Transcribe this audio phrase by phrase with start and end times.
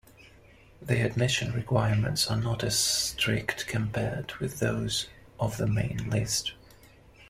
[0.81, 5.05] The admission requirements are not as strict compared with those
[5.39, 6.53] of the Main List.